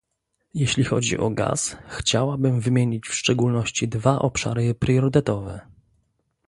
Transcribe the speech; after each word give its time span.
Jeśli 0.53 0.83
chodzi 0.83 1.17
o 1.17 1.29
gaz, 1.29 1.77
chciałabym 1.87 2.61
wymienić 2.61 3.07
w 3.07 3.15
szczególności 3.15 3.87
dwa 3.87 4.19
obszary 4.19 4.75
priorytetowe 4.75 5.61